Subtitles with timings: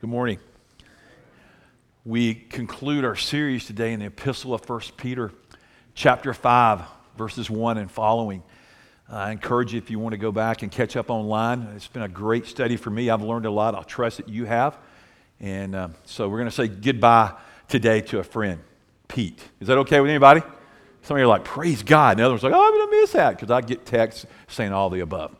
[0.00, 0.38] Good morning.
[2.04, 5.32] We conclude our series today in the Epistle of 1 Peter,
[5.96, 6.82] chapter 5,
[7.16, 8.44] verses 1 and following.
[9.08, 11.62] I encourage you if you want to go back and catch up online.
[11.74, 13.10] It's been a great study for me.
[13.10, 13.74] I've learned a lot.
[13.74, 14.78] I'll trust that you have.
[15.40, 17.32] And uh, so we're going to say goodbye
[17.66, 18.60] today to a friend,
[19.08, 19.42] Pete.
[19.58, 20.42] Is that okay with anybody?
[21.02, 22.18] Some of you are like, praise God.
[22.18, 24.72] And others are like, oh, I'm going to miss that because I get texts saying
[24.72, 25.34] all the above.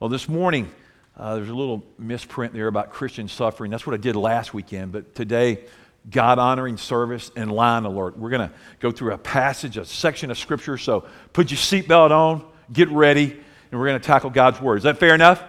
[0.00, 0.72] Well, this morning,
[1.16, 3.70] uh, there's a little misprint there about Christian suffering.
[3.70, 4.92] That's what I did last weekend.
[4.92, 5.64] But today,
[6.10, 8.18] God honoring service and lion alert.
[8.18, 10.78] We're going to go through a passage, a section of Scripture.
[10.78, 13.24] So put your seatbelt on, get ready,
[13.70, 14.78] and we're going to tackle God's Word.
[14.78, 15.42] Is that fair enough?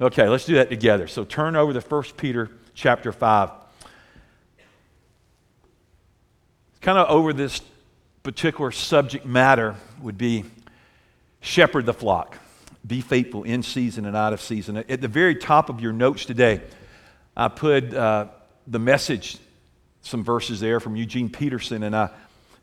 [0.00, 1.08] Okay, let's do that together.
[1.08, 3.50] So turn over to 1 Peter chapter 5.
[6.80, 7.60] Kind of over this
[8.22, 10.44] particular subject matter would be
[11.40, 12.36] shepherd the flock.
[12.86, 14.76] Be faithful in season and out of season.
[14.76, 16.62] At the very top of your notes today,
[17.36, 18.26] I put uh,
[18.66, 19.38] the message,
[20.02, 22.10] some verses there from Eugene Peterson, and I,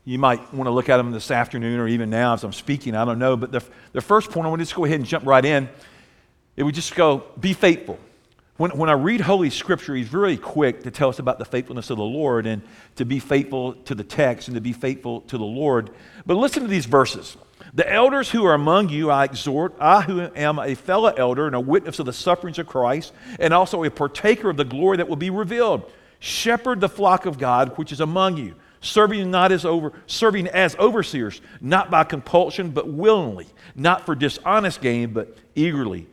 [0.04, 2.94] you might want to look at them this afternoon or even now as I'm speaking.
[2.94, 3.36] I don't know.
[3.36, 5.68] But the, the first point, I want to just go ahead and jump right in.
[6.56, 7.98] It would just go, be faithful.
[8.56, 11.90] When, when I read Holy Scripture, he's very quick to tell us about the faithfulness
[11.90, 12.62] of the Lord and
[12.96, 15.90] to be faithful to the text and to be faithful to the Lord.
[16.24, 17.36] But listen to these verses.
[17.76, 21.54] The elders who are among you, I exhort, I who am a fellow elder and
[21.54, 25.10] a witness of the sufferings of Christ, and also a partaker of the glory that
[25.10, 25.92] will be revealed.
[26.18, 30.74] Shepherd the flock of God which is among you, serving not as over serving as
[30.76, 36.06] overseers, not by compulsion, but willingly, not for dishonest gain, but eagerly,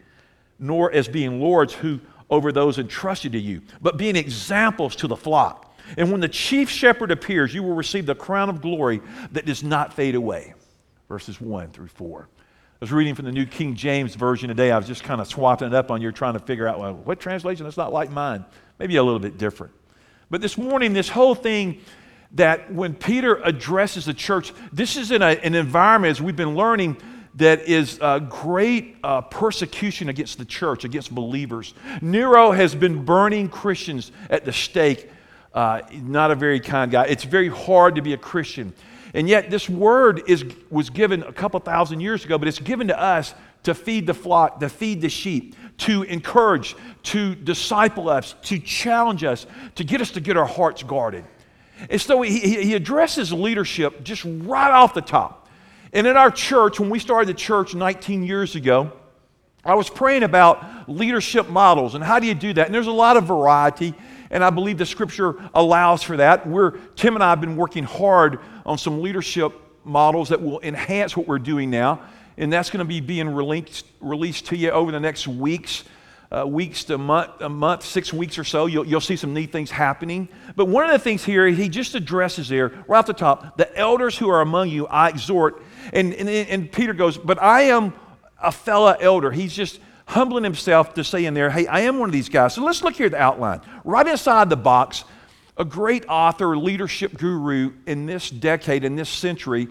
[0.59, 5.15] nor as being lords who over those entrusted to you, but being examples to the
[5.15, 5.73] flock.
[5.95, 9.63] And when the chief shepherd appears, you will receive the crown of glory that does
[9.63, 10.55] not fade away.
[11.07, 12.27] Verses 1 through 4.
[12.31, 14.71] I was reading from the New King James Version today.
[14.71, 16.93] I was just kind of swapping it up on you, trying to figure out well,
[16.93, 18.43] what translation is not like mine.
[18.79, 19.73] Maybe a little bit different.
[20.29, 21.79] But this morning, this whole thing
[22.33, 26.55] that when Peter addresses the church, this is in a, an environment, as we've been
[26.55, 26.97] learning,
[27.35, 31.73] that is a great uh, persecution against the church, against believers.
[32.01, 35.09] Nero has been burning Christians at the stake.
[35.53, 37.05] Uh, not a very kind guy.
[37.05, 38.73] It's very hard to be a Christian.
[39.13, 42.87] And yet, this word is, was given a couple thousand years ago, but it's given
[42.87, 48.35] to us to feed the flock, to feed the sheep, to encourage, to disciple us,
[48.43, 51.25] to challenge us, to get us to get our hearts guarded.
[51.89, 55.47] And so he, he addresses leadership just right off the top.
[55.91, 58.91] And in our church, when we started the church 19 years ago,
[59.63, 62.65] I was praying about leadership models and how do you do that?
[62.65, 63.93] And there's a lot of variety,
[64.33, 66.45] and I believe the scripture allows for that.
[66.45, 69.53] We're, Tim and I have been working hard on some leadership
[69.85, 72.01] models that will enhance what we're doing now,
[72.37, 75.85] and that's going to be being released, released to you over the next weeks.
[76.31, 79.35] Uh, weeks to a month, a month, six weeks or so, you'll, you'll see some
[79.35, 80.27] neat things happening.
[80.55, 83.77] But one of the things here, he just addresses there, right off the top, the
[83.77, 85.61] elders who are among you, I exhort
[85.91, 87.93] and, and, and Peter goes, But I am
[88.41, 89.31] a fellow elder.
[89.31, 89.79] He's just
[90.13, 92.53] humbling himself to say in there, Hey, I am one of these guys.
[92.55, 93.61] So let's look here at the outline.
[93.83, 95.03] Right inside the box,
[95.57, 99.67] a great author, leadership guru in this decade, in this century,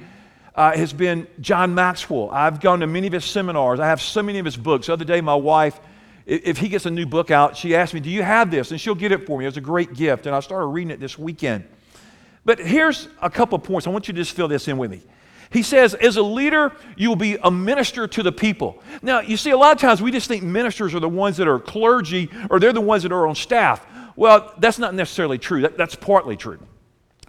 [0.55, 2.31] uh, has been John Maxwell.
[2.31, 3.81] I've gone to many of his seminars.
[3.81, 4.87] I have so many of his books.
[4.87, 5.81] The other day, my wife,
[6.27, 8.71] if he gets a new book out, she asked me, Do you have this?
[8.71, 9.45] And she'll get it for me.
[9.45, 10.27] It was a great gift.
[10.27, 11.65] And I started reading it this weekend.
[12.45, 13.87] But here's a couple of points.
[13.87, 15.03] I want you to just fill this in with me.
[15.53, 18.83] He says, as a leader, you will be a minister to the people.
[19.03, 21.49] Now, you see, a lot of times we just think ministers are the ones that
[21.49, 23.87] are clergy or they're the ones that are on staff.
[24.17, 25.63] Well, that's not necessarily true.
[25.63, 26.59] That, that's partly true.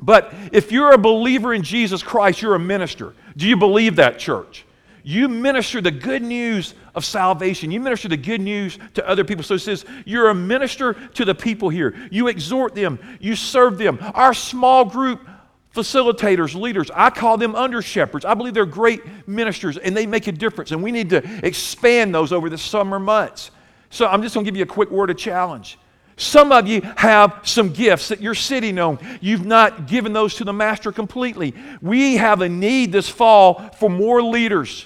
[0.01, 3.13] But if you're a believer in Jesus Christ, you're a minister.
[3.37, 4.65] Do you believe that, church?
[5.03, 7.71] You minister the good news of salvation.
[7.71, 9.43] You minister the good news to other people.
[9.43, 11.93] So it says, you're a minister to the people here.
[12.09, 13.99] You exhort them, you serve them.
[14.13, 15.27] Our small group
[15.73, 16.91] facilitators, leaders.
[16.93, 18.25] I call them under shepherds.
[18.25, 20.71] I believe they're great ministers and they make a difference.
[20.71, 23.51] And we need to expand those over the summer months.
[23.89, 25.77] So I'm just going to give you a quick word of challenge.
[26.15, 28.99] Some of you have some gifts that you're sitting on.
[29.19, 31.55] You've not given those to the master completely.
[31.81, 34.85] We have a need this fall for more leaders.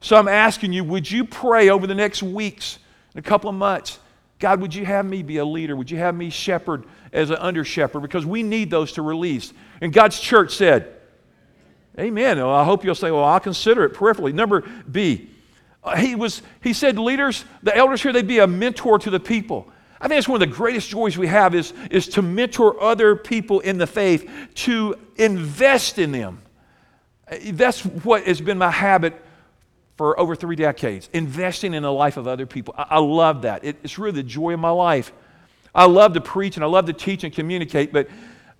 [0.00, 2.78] So I'm asking you, would you pray over the next weeks,
[3.14, 3.98] a couple of months?
[4.38, 5.76] God, would you have me be a leader?
[5.76, 8.00] Would you have me shepherd as an under shepherd?
[8.00, 9.52] Because we need those to release.
[9.84, 10.96] And God's church said,
[11.98, 12.38] Amen.
[12.38, 14.32] Well, I hope you'll say, Well, I'll consider it peripherally.
[14.32, 15.28] Number B,
[15.84, 19.20] uh, he, was, he said, leaders, the elders here, they'd be a mentor to the
[19.20, 19.70] people.
[20.00, 23.14] I think it's one of the greatest joys we have is, is to mentor other
[23.14, 26.40] people in the faith, to invest in them.
[27.30, 29.22] Uh, that's what has been my habit
[29.98, 32.74] for over three decades, investing in the life of other people.
[32.78, 33.66] I, I love that.
[33.66, 35.12] It, it's really the joy of my life.
[35.74, 38.08] I love to preach and I love to teach and communicate, but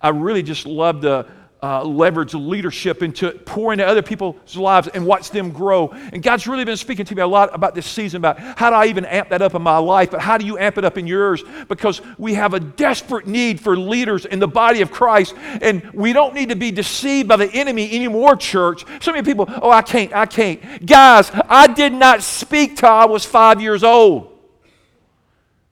[0.05, 1.25] I really just love to
[1.63, 5.89] uh, leverage leadership into pour into other people's lives and watch them grow.
[6.13, 8.75] And God's really been speaking to me a lot about this season about how do
[8.75, 10.99] I even amp that up in my life, but how do you amp it up
[10.99, 11.43] in yours?
[11.67, 16.13] Because we have a desperate need for leaders in the body of Christ, and we
[16.13, 18.85] don't need to be deceived by the enemy anymore, church.
[19.01, 20.85] So many people, oh, I can't, I can't.
[20.85, 24.33] Guys, I did not speak till I was five years old.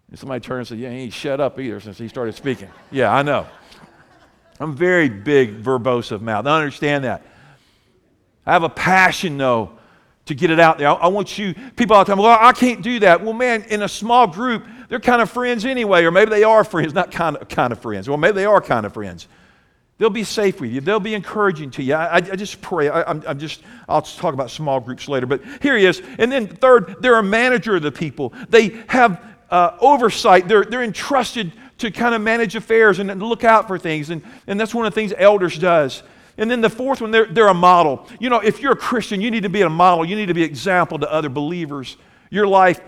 [0.10, 2.70] And somebody turned and said, Yeah, he shut up either since he started speaking.
[2.90, 3.46] Yeah, I know.
[4.64, 6.48] I'm very big, verbose of mouth.
[6.48, 7.22] I understand that.
[8.46, 9.72] I have a passion, though,
[10.26, 10.88] to get it out there.
[10.88, 13.22] I, I, want you, people all the time, well, I can't do that.
[13.22, 16.64] Well, man, in a small group, they're kind of friends anyway, or maybe they are
[16.64, 18.08] friends, not kind of, kind of friends.
[18.08, 19.28] Well, maybe they are kind of friends.
[19.98, 20.82] They'll be safe with you.
[20.82, 21.96] They'll be encouraging to you.
[21.96, 22.90] I, I just pray.
[22.90, 25.26] I, am I'm just, I'll talk about small groups later.
[25.26, 26.02] But here he is.
[26.20, 28.34] And then third, they're a manager of the people.
[28.50, 30.48] They have uh, oversight.
[30.48, 34.10] They're, they're entrusted to kind of manage affairs and look out for things.
[34.10, 36.04] And, and that's one of the things elders does.
[36.38, 38.08] And then the fourth one, they're, they're a model.
[38.20, 40.04] You know, if you're a Christian, you need to be a model.
[40.04, 41.96] You need to be an example to other believers.
[42.32, 42.82] Your life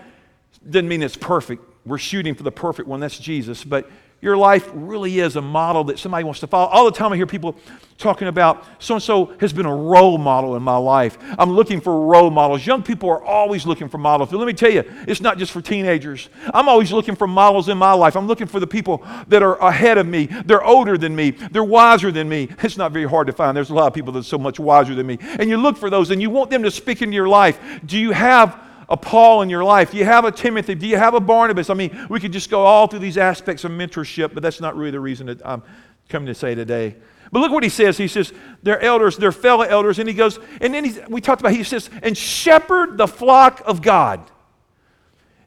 [0.68, 1.62] doesn't mean it's perfect.
[1.86, 2.98] We're shooting for the perfect one.
[2.98, 3.62] That's Jesus.
[3.62, 3.88] But
[4.26, 6.66] your life really is a model that somebody wants to follow.
[6.66, 7.54] All the time I hear people
[7.96, 11.16] talking about so and so has been a role model in my life.
[11.38, 12.66] I'm looking for role models.
[12.66, 14.30] Young people are always looking for models.
[14.30, 16.28] But let me tell you, it's not just for teenagers.
[16.52, 18.16] I'm always looking for models in my life.
[18.16, 20.26] I'm looking for the people that are ahead of me.
[20.26, 21.30] They're older than me.
[21.30, 22.48] They're wiser than me.
[22.64, 23.56] It's not very hard to find.
[23.56, 25.18] There's a lot of people that are so much wiser than me.
[25.20, 27.60] And you look for those and you want them to speak into your life.
[27.86, 29.90] Do you have a Paul in your life?
[29.90, 30.74] Do you have a Timothy?
[30.74, 31.70] Do you have a Barnabas?
[31.70, 34.76] I mean, we could just go all through these aspects of mentorship, but that's not
[34.76, 35.62] really the reason that I'm
[36.08, 36.96] coming to say today.
[37.32, 37.98] But look what he says.
[37.98, 39.98] He says, they're elders, they're fellow elders.
[39.98, 43.62] And he goes, and then he, we talked about, he says, and shepherd the flock
[43.66, 44.30] of God.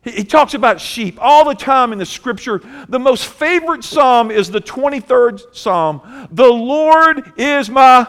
[0.03, 2.61] He, he talks about sheep all the time in the scripture.
[2.89, 6.27] The most favorite psalm is the 23rd psalm.
[6.31, 8.07] The Lord is my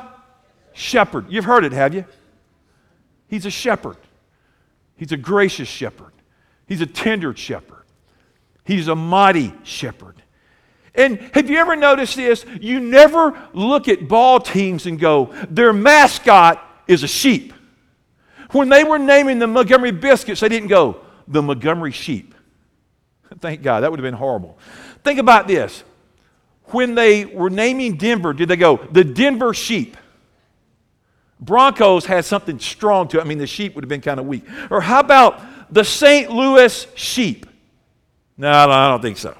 [0.72, 1.26] shepherd.
[1.28, 2.04] You've heard it, have you?
[3.28, 3.96] He's a shepherd.
[5.00, 6.12] He's a gracious shepherd.
[6.66, 7.84] He's a tender shepherd.
[8.66, 10.22] He's a mighty shepherd.
[10.94, 12.44] And have you ever noticed this?
[12.60, 17.54] You never look at ball teams and go, their mascot is a sheep.
[18.50, 22.34] When they were naming the Montgomery Biscuits, they didn't go, the Montgomery Sheep.
[23.40, 24.58] Thank God, that would have been horrible.
[25.02, 25.82] Think about this.
[26.64, 29.96] When they were naming Denver, did they go, the Denver Sheep?
[31.40, 33.22] Broncos had something strong to it.
[33.22, 34.44] I mean, the sheep would have been kind of weak.
[34.70, 36.30] Or how about the St.
[36.30, 37.46] Louis sheep?
[38.36, 39.36] No, I don't think so.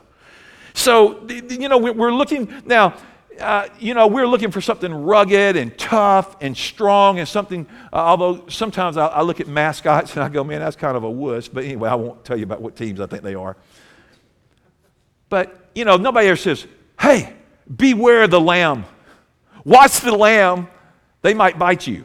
[0.72, 2.94] So, you know, we're looking now.
[3.38, 7.96] Uh, you know, we're looking for something rugged and tough and strong and something, uh,
[7.96, 11.10] although sometimes I, I, look at mascots and I go, man, that's kind of a
[11.10, 11.48] wuss.
[11.48, 13.56] But anyway, I won't tell you about what teams I think they are.
[15.30, 16.66] But, you know, nobody ever says,
[17.00, 17.32] hey,
[17.74, 18.84] beware the lamb.
[19.64, 20.68] Watch the lamb
[21.22, 22.04] they might bite you.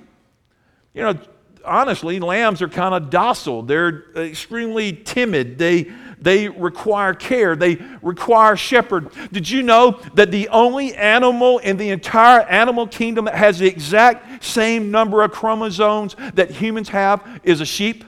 [0.93, 1.19] You know,
[1.65, 3.63] honestly, lambs are kind of docile.
[3.63, 5.57] They're extremely timid.
[5.57, 7.55] They, they require care.
[7.55, 9.09] They require shepherd.
[9.31, 13.67] Did you know that the only animal in the entire animal kingdom that has the
[13.67, 18.03] exact same number of chromosomes that humans have is a sheep?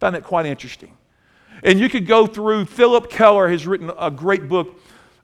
[0.00, 0.96] Found that quite interesting.
[1.62, 4.79] And you could go through, Phillip Keller has written a great book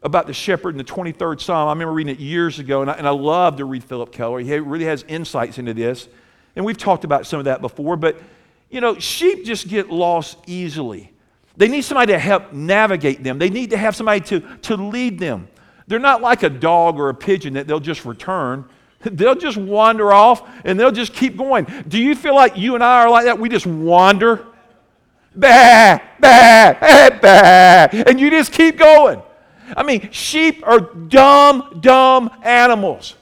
[0.06, 1.68] about the shepherd in the 23rd Psalm.
[1.68, 4.38] I remember reading it years ago, and I, and I love to read Phillip Keller.
[4.38, 6.08] He really has insights into this.
[6.54, 8.18] And we've talked about some of that before, but
[8.70, 11.12] you know, sheep just get lost easily.
[11.56, 15.18] They need somebody to help navigate them, they need to have somebody to, to lead
[15.18, 15.48] them.
[15.88, 18.64] They're not like a dog or a pigeon that they'll just return.
[19.02, 21.66] They'll just wander off and they'll just keep going.
[21.86, 23.38] Do you feel like you and I are like that?
[23.38, 24.46] We just wander.
[25.36, 29.22] Bah, bah, eh, bah, and you just keep going.
[29.74, 33.14] I mean, sheep are dumb, dumb animals.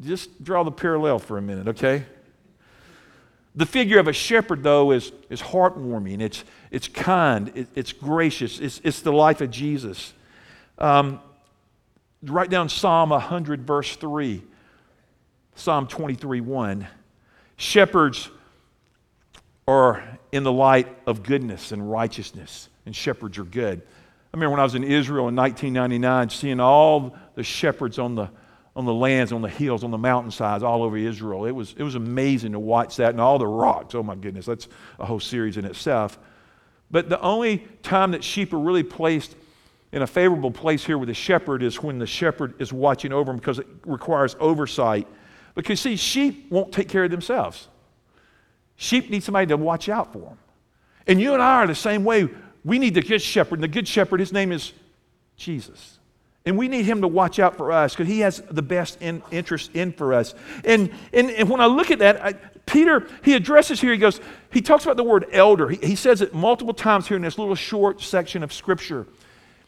[0.00, 2.04] Just draw the parallel for a minute, okay?
[3.54, 6.20] The figure of a shepherd, though, is, is heartwarming.
[6.20, 7.52] It's, it's kind.
[7.54, 8.58] It, it's gracious.
[8.58, 10.14] It's, it's the life of Jesus.
[10.78, 11.20] Um,
[12.22, 14.42] write down Psalm 100, verse 3.
[15.56, 16.86] Psalm 23, 1.
[17.56, 18.30] Shepherds
[19.68, 23.82] are in the light of goodness and righteousness, and shepherds are good.
[24.32, 28.30] I remember when I was in Israel in 1999, seeing all the shepherds on the,
[28.76, 31.46] on the lands, on the hills, on the mountainsides all over Israel.
[31.46, 33.96] It was, it was amazing to watch that and all the rocks.
[33.96, 34.68] Oh my goodness, that's
[35.00, 36.16] a whole series in itself.
[36.92, 39.34] But the only time that sheep are really placed
[39.90, 43.32] in a favorable place here with the shepherd is when the shepherd is watching over
[43.32, 45.08] them because it requires oversight.
[45.56, 47.66] Because, see, sheep won't take care of themselves.
[48.76, 50.38] Sheep need somebody to watch out for them.
[51.08, 52.28] And you and I are the same way
[52.64, 53.54] we need the good shepherd.
[53.54, 54.72] And the good shepherd, his name is
[55.36, 55.98] Jesus.
[56.46, 59.22] And we need him to watch out for us because he has the best in,
[59.30, 60.34] interest in for us.
[60.64, 62.32] And, and, and when I look at that, I,
[62.66, 65.68] Peter, he addresses here, he goes, he talks about the word elder.
[65.68, 69.06] He, he says it multiple times here in this little short section of scripture.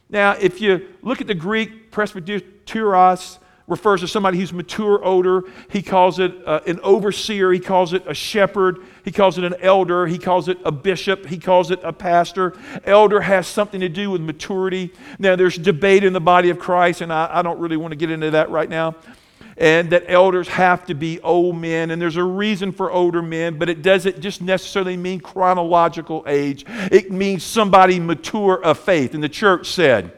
[0.08, 5.44] Now, if you look at the Greek, presbyteros, refers to somebody who's mature older.
[5.70, 7.52] He calls it uh, an overseer.
[7.52, 8.78] He calls it a shepherd.
[9.04, 10.06] He calls it an elder.
[10.06, 11.26] He calls it a bishop.
[11.26, 12.54] He calls it a pastor.
[12.84, 14.92] Elder has something to do with maturity.
[15.18, 17.96] Now, there's debate in the body of Christ, and I, I don't really want to
[17.96, 18.94] get into that right now.
[19.58, 23.58] And that elders have to be old men, and there's a reason for older men,
[23.58, 26.64] but it doesn't just necessarily mean chronological age.
[26.68, 29.14] It means somebody mature of faith.
[29.14, 30.12] And the church said,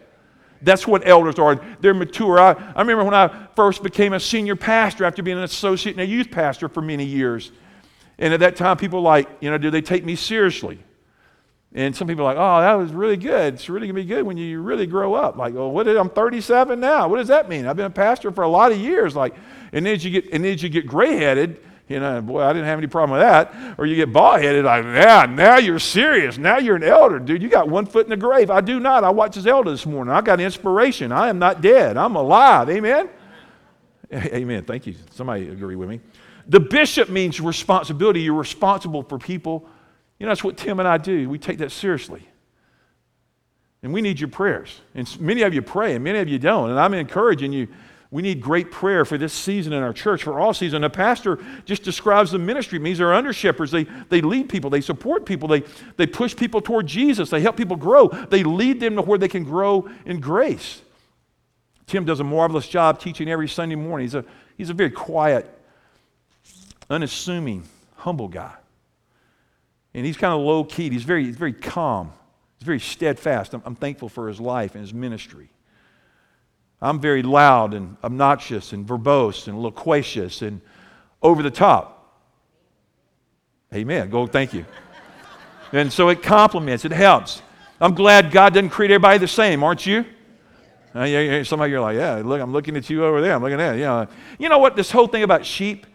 [0.63, 1.61] that's what elders are.
[1.81, 2.39] They're mature.
[2.39, 6.01] I, I remember when I first became a senior pastor after being an associate and
[6.01, 7.53] a youth pastor for many years.
[8.19, 10.79] And at that time, people like, you know, do they take me seriously?
[11.73, 13.55] And some people are like, oh, that was really good.
[13.55, 15.37] It's really going to be good when you really grow up.
[15.37, 17.09] Like, well, what did, I'm 37 now.
[17.09, 17.67] What does that mean?
[17.67, 19.17] I've been a pastor for a lot of years.
[19.17, 19.35] Like,
[19.73, 22.67] and then you get, and then you get gray headed you know, boy, I didn't
[22.67, 23.75] have any problem with that.
[23.79, 26.39] Or you get bald headed, like, yeah, now you're serious.
[26.39, 27.19] Now you're an elder.
[27.19, 28.51] Dude, you got one foot in the grave.
[28.51, 29.05] I do not.
[29.05, 30.15] I watched his elder this morning.
[30.15, 31.13] I got inspiration.
[31.13, 31.99] I am not dead.
[31.99, 32.71] I'm alive.
[32.71, 33.11] Amen?
[34.13, 34.65] Amen.
[34.65, 34.95] Thank you.
[35.11, 36.01] Somebody agree with me.
[36.47, 38.21] The bishop means responsibility.
[38.21, 39.67] You're responsible for people.
[40.19, 41.29] You know, that's what Tim and I do.
[41.29, 42.29] We take that seriously.
[43.83, 44.81] And we need your prayers.
[44.95, 46.71] And many of you pray, and many of you don't.
[46.71, 47.69] And I'm encouraging you
[48.15, 50.85] we need great prayer for this season in our church, for all season.
[50.85, 52.79] A pastor just describes the ministry.
[52.79, 53.73] It means they're under shepherds.
[53.73, 55.65] They, they lead people, they support people, they,
[55.97, 59.27] they push people toward Jesus, they help people grow, they lead them to where they
[59.27, 60.81] can grow in grace.
[61.89, 64.05] Tim does a marvelous job teaching every Sunday morning.
[64.05, 64.25] He's a,
[64.57, 65.53] he's a very quiet,
[66.95, 67.65] unassuming,
[67.97, 68.55] humble guy.
[69.93, 70.91] And he's kind of low key.
[70.91, 72.13] He's very, he's very calm.
[72.59, 73.55] He's very steadfast.
[73.55, 75.49] I'm, I'm thankful for his life and his ministry.
[76.81, 80.61] I'm very loud and obnoxious and verbose and loquacious and
[81.23, 82.21] over the top.
[83.73, 84.11] Amen.
[84.11, 84.65] Go, thank you.
[85.73, 87.43] and so it complements, it helps.
[87.81, 90.05] I'm glad God doesn't create everybody the same, aren't you?
[90.95, 93.35] Uh, yeah, some of you are like, yeah, look, I'm looking at you over there.
[93.35, 93.83] I'm looking at you.
[93.83, 94.07] Know.
[94.39, 94.77] You know what?
[94.77, 95.87] This whole thing about sheep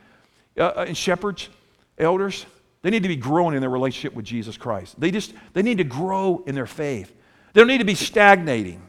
[0.57, 1.49] uh, uh, and shepherds,
[1.97, 2.45] elders,
[2.81, 4.99] they need to be growing in their relationship with Jesus Christ.
[4.99, 7.13] They just they need to grow in their faith.
[7.53, 8.81] They don't need to be stagnating.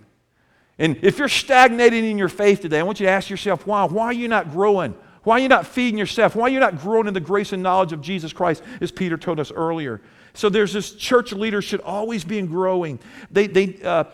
[0.78, 3.84] And if you're stagnating in your faith today, I want you to ask yourself why.
[3.84, 4.94] Why are you not growing?
[5.22, 6.34] Why are you not feeding yourself?
[6.34, 9.18] Why are you not growing in the grace and knowledge of Jesus Christ, as Peter
[9.18, 10.00] told us earlier?
[10.32, 12.98] So there's this church leader should always be in growing.
[13.30, 14.04] They, they, uh,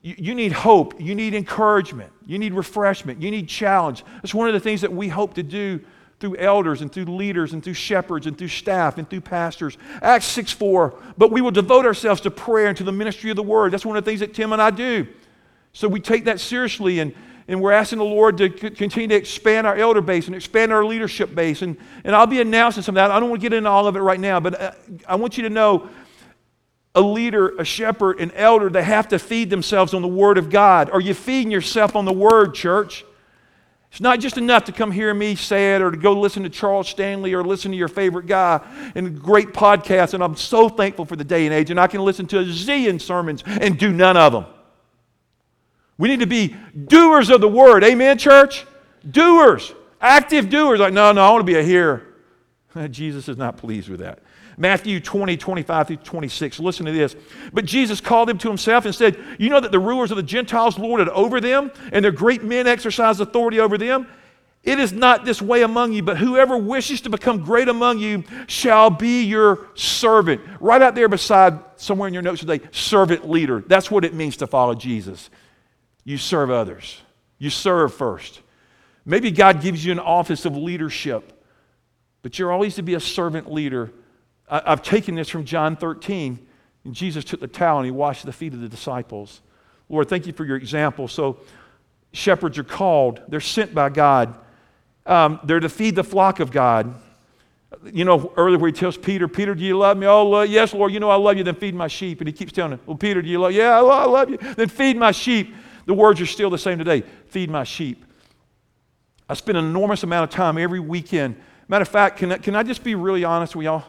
[0.00, 0.98] you, you need hope.
[1.00, 2.12] You need encouragement.
[2.24, 3.20] You need refreshment.
[3.20, 4.04] You need challenge.
[4.22, 5.80] That's one of the things that we hope to do
[6.18, 9.76] through elders and through leaders and through shepherds and through staff and through pastors.
[10.00, 10.94] Acts 6 4.
[11.18, 13.72] But we will devote ourselves to prayer and to the ministry of the word.
[13.72, 15.06] That's one of the things that Tim and I do.
[15.72, 17.14] So we take that seriously and,
[17.48, 20.72] and we're asking the Lord to c- continue to expand our elder base and expand
[20.72, 21.60] our leadership base.
[21.60, 23.10] And, and I'll be announcing some of that.
[23.10, 24.72] I don't want to get into all of it right now, but uh,
[25.06, 25.90] I want you to know
[26.94, 30.48] a leader, a shepherd, an elder, they have to feed themselves on the Word of
[30.48, 30.88] God.
[30.90, 33.04] Are you feeding yourself on the Word, church?
[33.90, 36.50] It's not just enough to come hear me say it or to go listen to
[36.50, 38.60] Charles Stanley or listen to your favorite guy
[38.94, 40.12] and great podcasts.
[40.12, 41.70] And I'm so thankful for the day and age.
[41.70, 44.46] And I can listen to a zillion sermons and do none of them.
[45.98, 46.54] We need to be
[46.86, 47.84] doers of the word.
[47.84, 48.66] Amen, church?
[49.08, 49.72] Doers.
[50.00, 50.78] Active doers.
[50.78, 52.02] Like, no, no, I want to be a hearer.
[52.90, 54.18] Jesus is not pleased with that.
[54.56, 56.60] Matthew 20, 25 through 26.
[56.60, 57.14] Listen to this.
[57.52, 60.22] But Jesus called them to himself and said, You know that the rulers of the
[60.22, 64.06] Gentiles lorded over them, and their great men exercise authority over them?
[64.62, 68.24] It is not this way among you, but whoever wishes to become great among you
[68.48, 70.40] shall be your servant.
[70.58, 73.62] Right out there beside somewhere in your notes today, servant leader.
[73.64, 75.30] That's what it means to follow Jesus
[76.06, 77.02] you serve others.
[77.38, 78.40] You serve first.
[79.04, 81.44] Maybe God gives you an office of leadership,
[82.22, 83.92] but you're always to be a servant leader.
[84.48, 86.46] I, have taken this from John 13,
[86.84, 89.40] and Jesus took the towel and he washed the feet of the disciples.
[89.88, 91.08] Lord, thank you for your example.
[91.08, 91.38] So,
[92.12, 94.36] shepherds are called, they're sent by God,
[95.04, 96.94] um, they're to feed the flock of God.
[97.84, 100.06] You know, earlier where he tells Peter, Peter, do you love me?
[100.06, 102.20] Oh, yes, Lord, you know I love you, then feed my sheep.
[102.20, 104.68] And he keeps telling him, Well, Peter, do you love Yeah, I love you, then
[104.68, 105.54] feed my sheep.
[105.84, 108.04] The words are still the same today feed my sheep.
[109.28, 111.36] I spend an enormous amount of time every weekend.
[111.68, 113.84] Matter of fact, can I, can I just be really honest with y'all?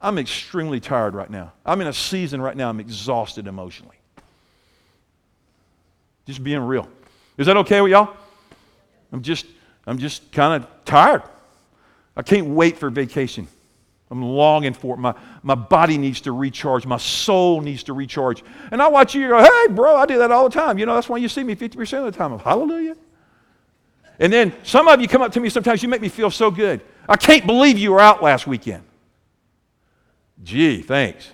[0.00, 1.52] I'm extremely tired right now.
[1.66, 3.96] I'm in a season right now, I'm exhausted emotionally.
[6.26, 6.88] Just being real.
[7.36, 8.14] Is that okay with y'all?
[9.12, 9.46] I'm just,
[9.86, 11.22] I'm just kind of tired.
[12.16, 13.48] I can't wait for vacation.
[14.10, 14.98] I'm longing for it.
[14.98, 16.86] My, my body needs to recharge.
[16.86, 18.42] My soul needs to recharge.
[18.70, 20.78] And I watch you go, hey, bro, I do that all the time.
[20.78, 22.38] You know, that's why you see me 50% of the time.
[22.38, 22.96] Hallelujah.
[24.18, 26.50] And then some of you come up to me sometimes, you make me feel so
[26.50, 26.80] good.
[27.08, 28.82] I can't believe you were out last weekend.
[30.42, 31.30] Gee, thanks.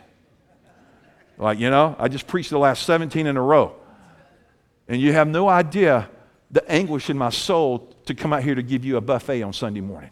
[1.37, 3.75] Like, you know, I just preached the last 17 in a row.
[4.89, 6.09] And you have no idea
[6.51, 9.53] the anguish in my soul to come out here to give you a buffet on
[9.53, 10.11] Sunday morning.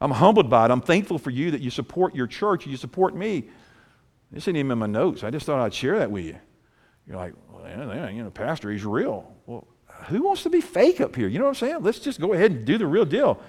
[0.00, 0.70] I'm humbled by it.
[0.70, 3.44] I'm thankful for you that you support your church, you support me.
[4.32, 5.24] This ain't even in my notes.
[5.24, 6.38] I just thought I'd share that with you.
[7.06, 7.68] You're like, well,
[8.10, 9.30] you know, Pastor, he's real.
[9.46, 9.66] Well,
[10.06, 11.28] who wants to be fake up here?
[11.28, 11.82] You know what I'm saying?
[11.82, 13.42] Let's just go ahead and do the real deal.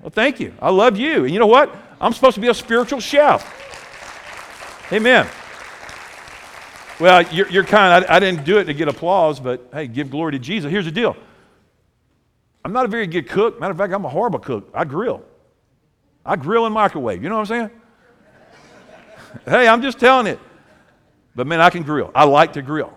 [0.00, 0.54] Well, thank you.
[0.62, 1.24] I love you.
[1.24, 1.74] And you know what?
[2.00, 3.56] I'm supposed to be a spiritual chef.
[4.92, 5.26] Amen.
[6.98, 8.04] Well, you're, you're kind.
[8.04, 10.70] I, I didn't do it to get applause, but hey, give glory to Jesus.
[10.70, 11.16] Here's the deal
[12.64, 13.60] I'm not a very good cook.
[13.60, 14.70] Matter of fact, I'm a horrible cook.
[14.74, 15.22] I grill.
[16.24, 17.22] I grill and microwave.
[17.22, 17.70] You know what I'm saying?
[19.46, 20.38] hey, I'm just telling it.
[21.34, 22.10] But man, I can grill.
[22.14, 22.92] I like to grill.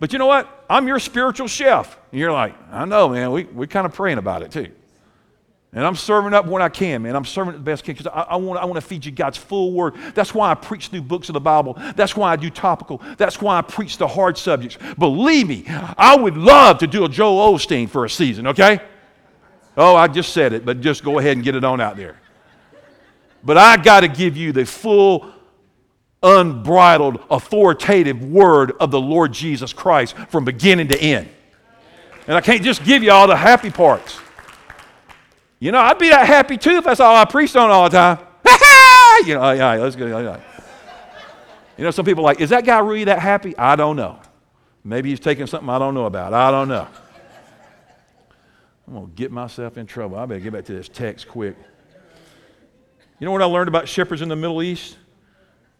[0.00, 0.64] But you know what?
[0.68, 1.98] I'm your spiritual chef.
[2.10, 3.30] And you're like, I know, man.
[3.30, 4.72] We, we're kind of praying about it too.
[5.76, 7.14] And I'm serving up when I can, man.
[7.14, 9.04] I'm serving it the best I can because I, I, want, I want to feed
[9.04, 9.94] you God's full word.
[10.14, 11.74] That's why I preach through books of the Bible.
[11.94, 13.02] That's why I do topical.
[13.18, 14.78] That's why I preach the hard subjects.
[14.98, 18.80] Believe me, I would love to do a Joel Osteen for a season, okay?
[19.76, 22.16] Oh, I just said it, but just go ahead and get it on out there.
[23.44, 25.30] But I got to give you the full,
[26.22, 31.28] unbridled, authoritative word of the Lord Jesus Christ from beginning to end.
[32.26, 34.20] And I can't just give you all the happy parts.
[35.66, 37.96] You know, I'd be that happy too if that's all I preached on all the
[37.98, 38.18] time.
[39.26, 40.06] you know, yeah, let's go.
[40.06, 43.58] You know, some people like, is that guy really that happy?
[43.58, 44.20] I don't know.
[44.84, 46.32] Maybe he's taking something I don't know about.
[46.32, 46.86] I don't know.
[48.86, 50.16] I'm going to get myself in trouble.
[50.16, 51.56] I better get back to this text quick.
[53.18, 54.96] You know what I learned about shepherds in the Middle East?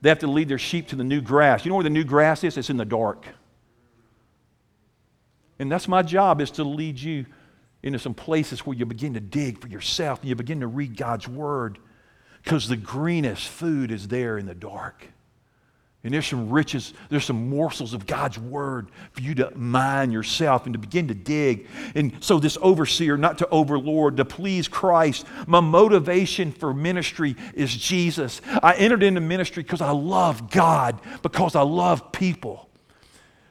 [0.00, 1.64] They have to lead their sheep to the new grass.
[1.64, 2.56] You know where the new grass is?
[2.56, 3.24] It's in the dark.
[5.60, 7.26] And that's my job is to lead you
[7.86, 10.96] into some places where you begin to dig for yourself and you begin to read
[10.96, 11.78] God's word
[12.42, 15.06] because the greenest food is there in the dark.
[16.02, 20.66] And there's some riches, there's some morsels of God's word for you to mine yourself
[20.66, 21.68] and to begin to dig.
[21.94, 27.74] And so, this overseer, not to overlord, to please Christ, my motivation for ministry is
[27.74, 28.40] Jesus.
[28.62, 32.68] I entered into ministry because I love God, because I love people.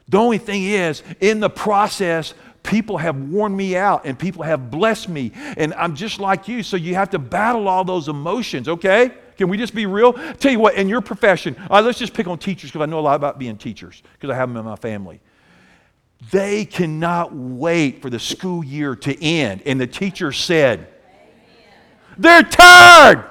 [0.08, 2.32] The only thing is, in the process,
[2.66, 5.32] people have worn me out and people have blessed me.
[5.56, 9.12] And I'm just like you, so you have to battle all those emotions, okay?
[9.38, 10.12] Can we just be real?
[10.12, 12.98] Tell you what, in your profession, right, let's just pick on teachers because I know
[12.98, 15.20] a lot about being teachers because I have them in my family.
[16.30, 19.62] They cannot wait for the school year to end.
[19.66, 20.88] And the teacher said,
[22.16, 23.24] They're tired.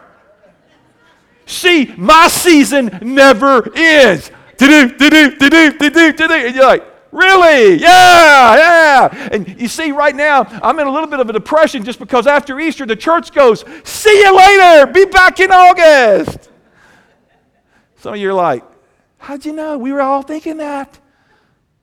[1.48, 4.32] See, my season never ends.
[4.58, 6.34] To-do, to-do, to-do, to-do, to-do.
[6.34, 7.76] And you're like, Really?
[7.76, 9.30] Yeah, yeah.
[9.32, 12.28] And you see, right now, I'm in a little bit of a depression just because
[12.28, 14.92] after Easter, the church goes, See you later.
[14.92, 16.50] Be back in August.
[17.96, 18.66] Some of you are like,
[19.18, 19.78] How'd you know?
[19.78, 21.00] We were all thinking that.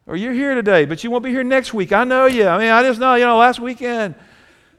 [0.07, 1.93] Or you're here today, but you won't be here next week.
[1.93, 2.47] I know you.
[2.47, 4.15] I mean, I just know, you know, last weekend,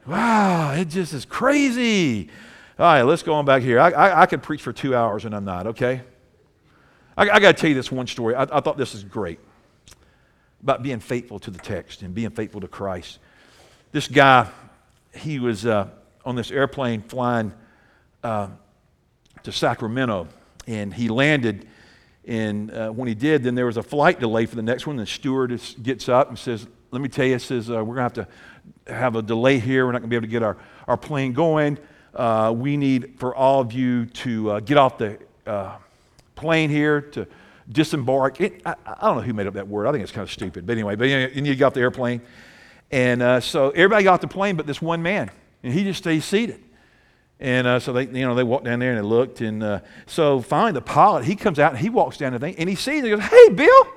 [0.05, 2.29] wow, it just is crazy.
[2.77, 3.79] All right, let's go on back here.
[3.79, 6.03] I, I, I could preach for two hours and I'm not, okay?
[7.17, 8.35] I, I got to tell you this one story.
[8.35, 9.39] I, I thought this is great
[10.63, 13.19] about being faithful to the text and being faithful to Christ.
[13.91, 14.49] This guy,
[15.13, 15.89] he was uh,
[16.25, 17.53] on this airplane flying
[18.23, 18.47] uh,
[19.43, 20.29] to Sacramento,
[20.65, 21.67] and he landed.
[22.25, 24.95] And uh, when he did, then there was a flight delay for the next one.
[24.95, 28.21] The stewardess gets up and says, Let me tell you, says, uh, we're going to
[28.21, 28.27] have
[28.85, 29.85] to have a delay here.
[29.85, 31.77] We're not going to be able to get our, our plane going.
[32.15, 35.19] Uh, we need for all of you to uh, get off the
[36.35, 37.27] plane here to
[37.69, 38.41] disembark.
[38.41, 39.87] It, I, I, don't know who made up that word.
[39.87, 40.65] I think it's kind of stupid.
[40.65, 42.21] But anyway, but and you got the airplane.
[42.91, 45.31] And uh, so everybody got the plane but this one man.
[45.63, 46.63] And he just stays seated.
[47.39, 49.41] And uh, so they, you know, they walked down there and they looked.
[49.41, 52.55] And uh, so finally the pilot, he comes out and he walks down the thing
[52.57, 53.87] and he sees and he goes, hey, Bill.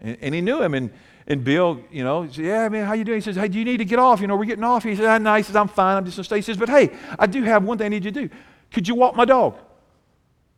[0.00, 0.74] And, and he knew him.
[0.74, 0.90] And,
[1.26, 3.18] and Bill, you know, said, yeah, man, how you doing?
[3.18, 4.20] He says, hey, do you need to get off?
[4.20, 4.82] You know, we're getting off.
[4.82, 5.34] He says, ah, no.
[5.36, 5.98] He says, I'm fine.
[5.98, 6.36] I'm just going to stay.
[6.36, 8.34] He says, but hey, I do have one thing I need you to do.
[8.72, 9.56] Could you walk my dog?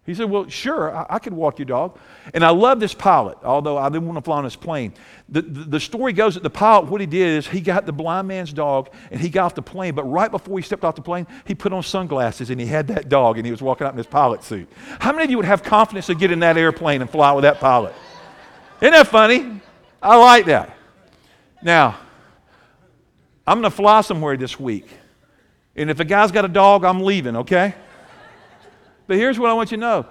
[0.05, 1.97] He said, Well, sure, I, I, could walk your dog.
[2.35, 4.93] And I love this pilot, although I didn't want to fly on his plane.
[5.29, 7.93] The, the, the, story goes that the pilot, what he did is he got the
[7.93, 9.95] blind man's dog and he got off the plane.
[9.95, 12.89] But right before he stepped off the plane, he put on sunglasses and he had
[12.89, 14.69] that dog and he was walking out in his pilot suit.
[14.99, 17.43] How many of you would have confidence to get in that airplane and fly with
[17.43, 17.95] that pilot?
[18.81, 19.61] Isn't that funny?
[20.03, 20.77] I like that.
[21.63, 21.97] Now,
[23.47, 24.89] I'm going to fly somewhere this week.
[25.77, 27.75] And if a guy's got a dog, I'm leaving, okay?
[29.13, 30.07] But here's what I want you to know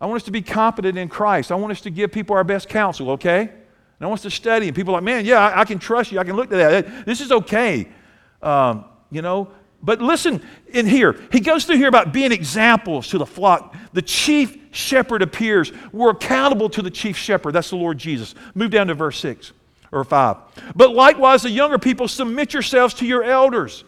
[0.00, 1.50] I want us to be competent in Christ.
[1.50, 3.40] I want us to give people our best counsel, okay?
[3.40, 3.50] And
[4.00, 4.68] I want us to study.
[4.68, 6.20] And people are like, man, yeah, I, I can trust you.
[6.20, 7.04] I can look to that.
[7.04, 7.88] This is okay.
[8.40, 9.48] Um, you know,
[9.82, 11.16] but listen in here.
[11.32, 13.74] He goes through here about being examples to the flock.
[13.94, 15.72] The chief shepherd appears.
[15.90, 17.50] We're accountable to the chief shepherd.
[17.50, 18.36] That's the Lord Jesus.
[18.54, 19.50] Move down to verse 6
[19.90, 20.36] or 5.
[20.76, 23.82] But likewise, the younger people, submit yourselves to your elders.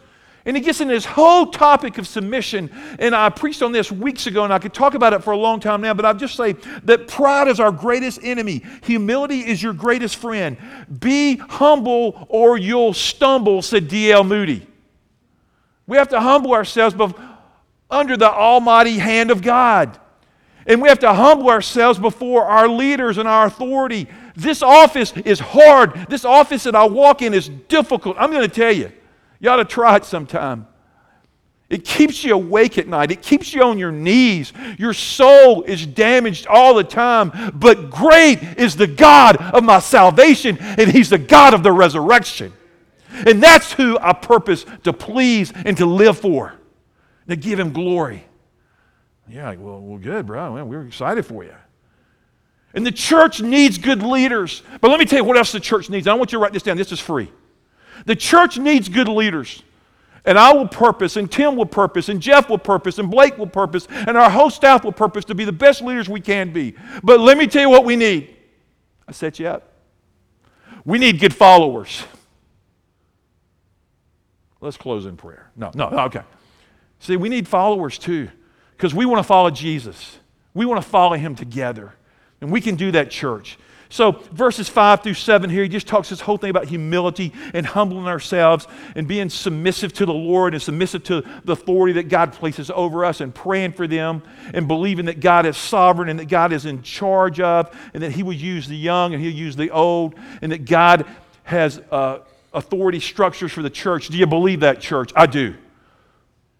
[0.49, 2.71] And he gets into this whole topic of submission.
[2.97, 5.37] And I preached on this weeks ago, and I could talk about it for a
[5.37, 6.53] long time now, but I'll just say
[6.85, 8.63] that pride is our greatest enemy.
[8.81, 10.57] Humility is your greatest friend.
[10.99, 14.23] Be humble or you'll stumble, said D.L.
[14.23, 14.65] Moody.
[15.85, 16.95] We have to humble ourselves
[17.91, 19.99] under the almighty hand of God.
[20.65, 24.07] And we have to humble ourselves before our leaders and our authority.
[24.35, 26.07] This office is hard.
[26.09, 28.17] This office that I walk in is difficult.
[28.19, 28.91] I'm going to tell you.
[29.39, 30.67] You ought to try it sometime.
[31.69, 33.11] It keeps you awake at night.
[33.11, 34.51] It keeps you on your knees.
[34.79, 37.31] Your soul is damaged all the time.
[37.53, 42.53] But great is the God of my salvation, and He's the God of the resurrection.
[43.11, 46.55] And that's who I purpose to please and to live for,
[47.27, 48.25] to give Him glory.
[49.27, 50.53] Yeah, well, well good, bro.
[50.53, 51.53] Well, we're excited for you.
[52.73, 54.63] And the church needs good leaders.
[54.81, 56.07] But let me tell you what else the church needs.
[56.07, 56.77] I want you to write this down.
[56.77, 57.31] This is free.
[58.05, 59.63] The church needs good leaders.
[60.25, 63.47] And I will purpose, and Tim will purpose, and Jeff will purpose, and Blake will
[63.47, 66.75] purpose, and our whole staff will purpose to be the best leaders we can be.
[67.01, 68.35] But let me tell you what we need.
[69.07, 69.71] I set you up.
[70.83, 72.03] We need good followers.
[74.61, 75.49] Let's close in prayer.
[75.55, 76.21] No, no, okay.
[76.99, 78.29] See, we need followers too,
[78.75, 80.19] because we want to follow Jesus.
[80.53, 81.93] We want to follow him together.
[82.41, 83.57] And we can do that, church.
[83.91, 87.65] So, verses 5 through 7 here, he just talks this whole thing about humility and
[87.65, 92.31] humbling ourselves and being submissive to the Lord and submissive to the authority that God
[92.31, 94.21] places over us and praying for them
[94.53, 98.11] and believing that God is sovereign and that God is in charge of and that
[98.11, 101.07] He will use the young and He'll use the old and that God
[101.43, 102.19] has uh,
[102.53, 104.09] authority structures for the church.
[104.09, 105.11] Do you believe that, church?
[105.15, 105.55] I do.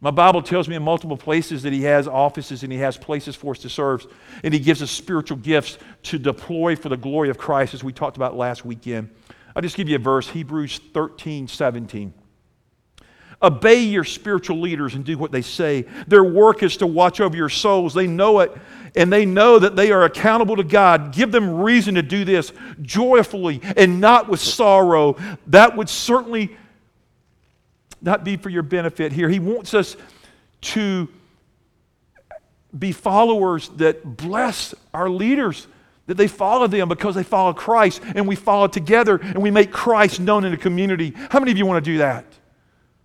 [0.01, 3.35] My Bible tells me in multiple places that He has offices and He has places
[3.35, 4.07] for us to serve,
[4.43, 7.91] and He gives us spiritual gifts to deploy for the glory of Christ, as we
[7.91, 9.09] talked about last weekend.
[9.55, 12.13] I'll just give you a verse Hebrews 13 17.
[13.41, 15.85] Obey your spiritual leaders and do what they say.
[16.07, 17.93] Their work is to watch over your souls.
[17.93, 18.51] They know it,
[18.95, 21.13] and they know that they are accountable to God.
[21.13, 25.15] Give them reason to do this joyfully and not with sorrow.
[25.47, 26.57] That would certainly
[28.01, 29.29] not be for your benefit here.
[29.29, 29.95] He wants us
[30.62, 31.07] to
[32.77, 35.67] be followers that bless our leaders,
[36.07, 39.71] that they follow them because they follow Christ and we follow together and we make
[39.71, 41.13] Christ known in the community.
[41.29, 42.25] How many of you want to do that?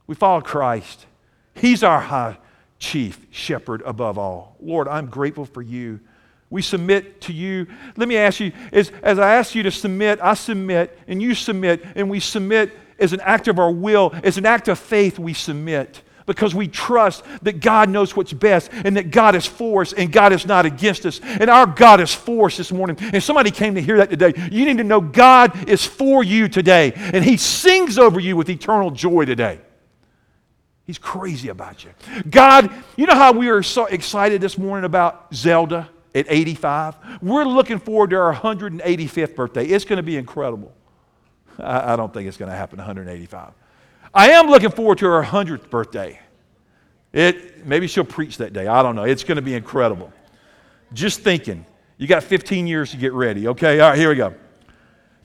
[0.07, 1.07] We follow Christ.
[1.54, 2.38] He's our high
[2.78, 4.57] chief shepherd above all.
[4.61, 6.00] Lord, I'm grateful for you.
[6.50, 7.66] We submit to you.
[7.96, 11.35] Let me ask you, as, as I ask you to submit, I submit, and you
[11.35, 15.18] submit, and we submit as an act of our will, it's an act of faith,
[15.18, 19.83] we submit because we trust that God knows what's best and that God is for
[19.83, 21.20] us and God is not against us.
[21.22, 22.96] And our God is for us this morning.
[23.00, 24.33] And somebody came to hear that today.
[24.50, 28.48] You need to know God is for you today and He sings over you with
[28.48, 29.61] eternal joy today.
[30.87, 31.90] He's crazy about you.
[32.28, 37.22] God, you know how we are so excited this morning about Zelda at 85?
[37.22, 39.64] We're looking forward to our 185th birthday.
[39.64, 40.74] It's going to be incredible.
[41.59, 43.53] I, I don't think it's going to happen 185.
[44.12, 46.21] I am looking forward to her 100th birthday.
[47.12, 48.67] It, maybe she'll preach that day.
[48.67, 49.05] I don't know.
[49.05, 50.12] It's going to be incredible.
[50.93, 51.64] Just thinking.
[51.97, 53.49] You got 15 years to get ready.
[53.49, 54.35] Okay, all right, here we go.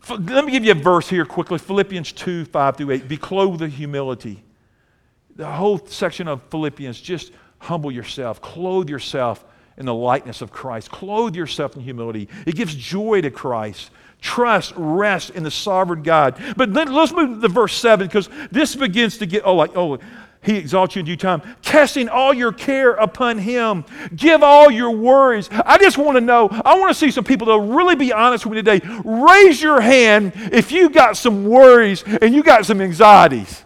[0.07, 3.07] Let me give you a verse here quickly Philippians 2 5 through 8.
[3.07, 4.43] Be clothed with humility.
[5.35, 9.45] The whole section of Philippians, just humble yourself, clothe yourself
[9.77, 12.27] in the likeness of Christ, clothe yourself in humility.
[12.45, 16.41] It gives joy to Christ trust, rest in the sovereign God.
[16.57, 19.99] But let's move to verse 7 because this begins to get, oh, like, oh,
[20.41, 23.83] he exalts you in due time, casting all your care upon him.
[24.15, 25.49] Give all your worries.
[25.51, 28.13] I just want to know, I want to see some people that will really be
[28.13, 28.79] honest with me today.
[29.03, 33.65] Raise your hand if you got some worries and you got some anxieties.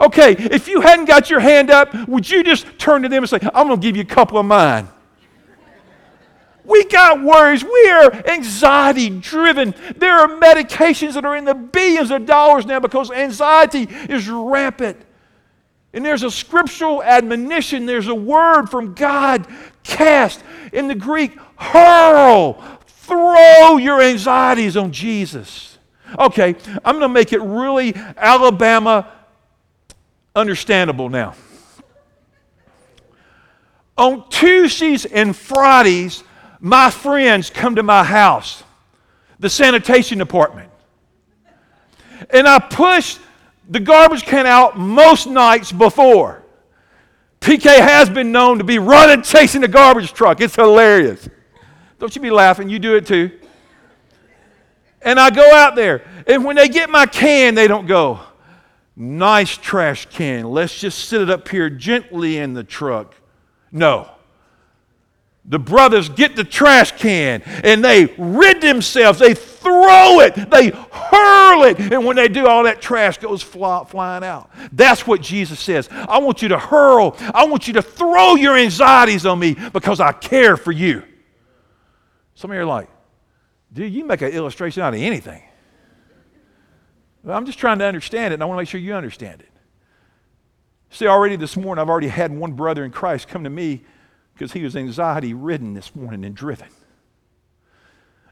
[0.00, 3.30] Okay, if you hadn't got your hand up, would you just turn to them and
[3.30, 4.88] say, I'm going to give you a couple of mine?
[6.64, 7.62] We got worries.
[7.62, 9.74] We are anxiety driven.
[9.96, 14.98] There are medications that are in the billions of dollars now because anxiety is rampant.
[15.92, 19.46] And there's a scriptural admonition, there's a word from God
[19.84, 22.54] cast in the Greek hurl.
[22.86, 25.78] Throw your anxieties on Jesus.
[26.18, 29.12] Okay, I'm going to make it really Alabama
[30.34, 31.34] understandable now.
[33.96, 36.24] On Tuesdays and Fridays,
[36.64, 38.64] my friends come to my house,
[39.38, 40.70] the sanitation department.
[42.30, 43.18] And I push
[43.68, 46.42] the garbage can out most nights before.
[47.40, 50.40] PK has been known to be running, chasing the garbage truck.
[50.40, 51.28] It's hilarious.
[51.98, 53.30] Don't you be laughing, you do it too.
[55.02, 58.20] And I go out there, and when they get my can, they don't go,
[58.96, 60.46] nice trash can.
[60.46, 63.14] Let's just sit it up here gently in the truck.
[63.70, 64.13] No.
[65.46, 69.18] The brothers get the trash can and they rid themselves.
[69.18, 70.34] They throw it.
[70.50, 71.78] They hurl it.
[71.78, 74.50] And when they do, all that trash goes fly, flying out.
[74.72, 75.88] That's what Jesus says.
[75.90, 77.16] I want you to hurl.
[77.34, 81.02] I want you to throw your anxieties on me because I care for you.
[82.34, 82.88] Some of you are like,
[83.72, 85.42] dude, you make an illustration out of anything.
[87.26, 89.48] I'm just trying to understand it, and I want to make sure you understand it.
[90.90, 93.84] See, already this morning, I've already had one brother in Christ come to me
[94.34, 96.68] because he was anxiety ridden this morning and driven.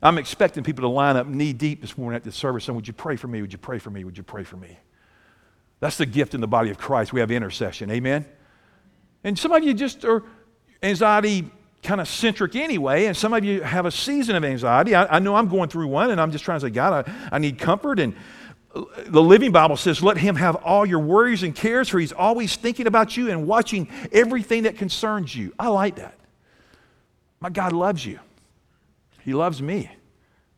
[0.03, 2.89] I'm expecting people to line up knee deep this morning at the service and would
[2.89, 3.41] you pray for me?
[3.41, 4.05] Would you pray for me?
[4.05, 4.79] Would you pray for me?
[5.79, 7.13] That's the gift in the body of Christ.
[7.13, 7.91] We have intercession.
[7.91, 8.25] Amen?
[9.25, 10.23] And some of you just are
[10.83, 11.51] anxiety
[11.83, 14.95] kind of centric anyway, and some of you have a season of anxiety.
[14.95, 17.13] I, I know I'm going through one, and I'm just trying to say, God, I,
[17.33, 17.99] I need comfort.
[17.99, 18.15] And
[19.07, 22.57] the Living Bible says, let him have all your worries and cares, for he's always
[22.57, 25.53] thinking about you and watching everything that concerns you.
[25.59, 26.19] I like that.
[27.41, 28.21] My God loves you,
[29.25, 29.91] He loves me.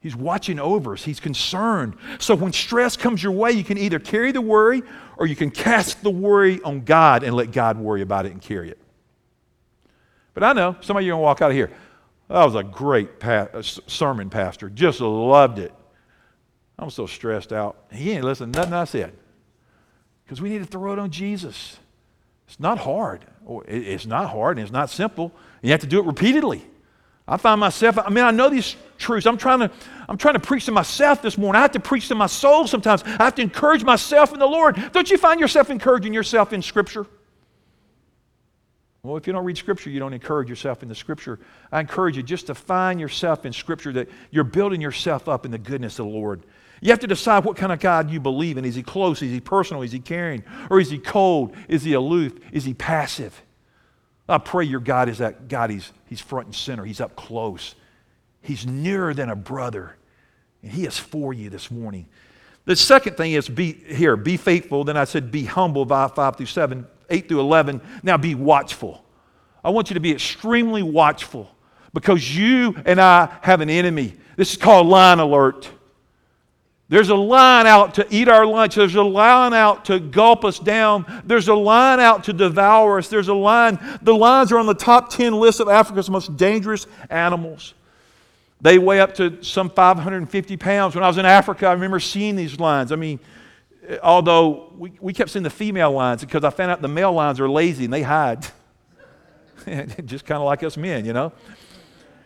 [0.01, 1.03] He's watching over us.
[1.03, 1.97] He's concerned.
[2.19, 4.83] So when stress comes your way, you can either carry the worry
[5.17, 8.43] or you can cast the worry on God and let God worry about it and
[8.43, 8.79] carry it.
[10.35, 11.71] But I know some of you are going to walk out of here.
[12.29, 14.69] That was a great pa- sermon, Pastor.
[14.69, 15.73] Just loved it.
[16.79, 17.77] I'm so stressed out.
[17.93, 19.13] He ain't listening to nothing I said.
[20.25, 21.77] Because we need to throw it on Jesus.
[22.49, 23.25] It's not hard.
[23.49, 25.33] Oh, it's not hard and it's not simple.
[25.63, 26.65] You have to do it repeatedly.
[27.27, 29.27] I find myself, I mean, I know these truths.
[29.27, 29.71] I'm trying to,
[30.09, 31.59] I'm trying to preach to myself this morning.
[31.59, 33.03] I have to preach to my soul sometimes.
[33.03, 34.77] I have to encourage myself in the Lord.
[34.93, 37.07] Don't you find yourself encouraging yourself in Scripture?
[39.03, 41.39] Well, if you don't read Scripture, you don't encourage yourself in the Scripture.
[41.73, 45.51] I encourage you just to find yourself in Scripture that you're building yourself up in
[45.51, 46.43] the goodness of the Lord.
[46.85, 48.67] You have to decide what kind of God you believe in.
[48.67, 49.23] Is he close?
[49.23, 49.81] Is he personal?
[49.81, 50.45] Is he caring?
[50.69, 51.57] Or is he cold?
[51.67, 52.39] Is he aloof?
[52.53, 53.43] Is he passive?
[54.29, 56.85] I pray your God is that God, he's, he's front and center.
[56.85, 57.75] He's up close.
[58.43, 59.97] He's nearer than a brother.
[60.63, 62.07] And he is for you this morning.
[62.67, 64.85] The second thing is be here, be faithful.
[64.85, 67.81] Then I said be humble, 5 through 7, 8 through 11.
[68.03, 69.03] Now be watchful.
[69.65, 71.51] I want you to be extremely watchful
[71.95, 74.17] because you and I have an enemy.
[74.37, 75.71] This is called lion alert.
[76.89, 78.75] There's a lion out to eat our lunch.
[78.75, 81.23] There's a lion out to gulp us down.
[81.25, 83.09] There's a lion out to devour us.
[83.09, 83.79] There's a lion.
[84.03, 87.73] The lions are on the top 10 list of Africa's most dangerous animals.
[88.61, 90.95] They weigh up to some 550 pounds.
[90.95, 92.93] When I was in Africa, I remember seeing these lions.
[92.93, 93.19] I mean,
[94.03, 97.41] although we, we kept seeing the female lions because I found out the male lions
[97.41, 98.47] are lazy and they hide.
[100.05, 101.33] Just kind of like us men, you know.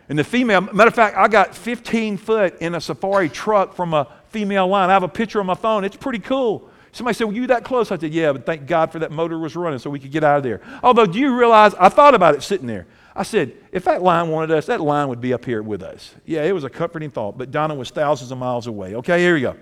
[0.09, 3.93] And the female, matter of fact, I got 15 foot in a safari truck from
[3.93, 4.89] a female lion.
[4.89, 5.83] I have a picture on my phone.
[5.83, 6.69] It's pretty cool.
[6.91, 7.91] Somebody said, Were you that close?
[7.91, 10.23] I said, Yeah, but thank God for that motor was running so we could get
[10.23, 10.61] out of there.
[10.83, 12.87] Although, do you realize, I thought about it sitting there.
[13.15, 16.13] I said, If that lion wanted us, that lion would be up here with us.
[16.25, 18.95] Yeah, it was a comforting thought, but Donna was thousands of miles away.
[18.95, 19.55] Okay, here we go.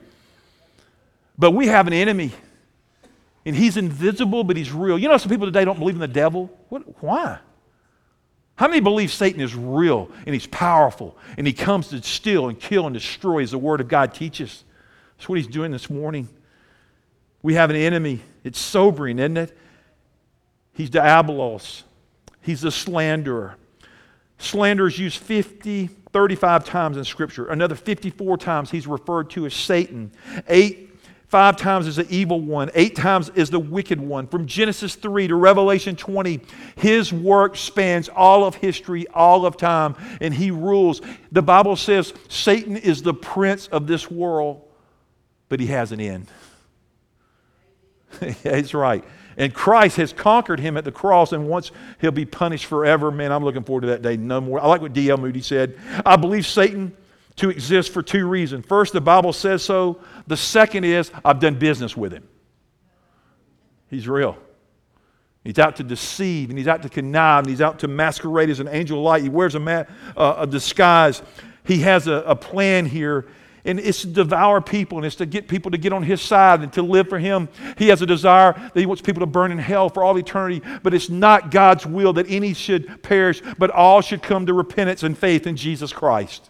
[1.37, 2.31] But we have an enemy,
[3.45, 4.97] and he's invisible, but he's real.
[4.97, 6.49] You know, some people today don't believe in the devil.
[6.69, 7.39] What, why?
[8.57, 12.59] How many believe Satan is real and he's powerful and he comes to steal and
[12.59, 14.63] kill and destroy as the Word of God teaches?
[15.15, 16.27] That's what he's doing this morning.
[17.43, 18.21] We have an enemy.
[18.43, 19.57] It's sobering, isn't it?
[20.73, 21.83] He's diabolos.
[22.41, 23.55] He's a slanderer.
[24.39, 27.47] Slander is used 50, 35 times in Scripture.
[27.47, 30.11] Another 54 times he's referred to as Satan.
[30.47, 30.86] Eight
[31.27, 34.27] Five times is the evil one, eight times is the wicked one.
[34.27, 36.39] From Genesis 3 to Revelation 20,
[36.77, 41.01] his work spans all of history, all of time, and he rules.
[41.33, 44.61] The Bible says Satan is the prince of this world,
[45.49, 46.27] but he has an end.
[48.43, 49.03] That's right.
[49.35, 53.11] And Christ has conquered him at the cross, and once he'll be punished forever.
[53.11, 54.15] Man, I'm looking forward to that day.
[54.15, 54.61] No more.
[54.61, 55.17] I like what D.L.
[55.17, 55.77] Moody said.
[56.05, 56.95] I believe Satan
[57.37, 58.65] to exist for two reasons.
[58.65, 59.99] First, the Bible says so.
[60.27, 62.27] The second is, I've done business with him.
[63.89, 64.37] He's real.
[65.43, 68.59] He's out to deceive and he's out to connive and he's out to masquerade as
[68.59, 69.23] an angel of light.
[69.23, 69.85] He wears a, ma-
[70.17, 71.21] uh, a disguise.
[71.63, 73.27] He has a, a plan here
[73.63, 76.61] and it's to devour people and it's to get people to get on his side
[76.61, 77.47] and to live for him.
[77.77, 80.61] He has a desire that he wants people to burn in hell for all eternity,
[80.83, 85.03] but it's not God's will that any should perish, but all should come to repentance
[85.03, 86.49] and faith in Jesus Christ.